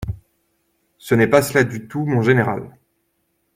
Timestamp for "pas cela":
1.29-1.63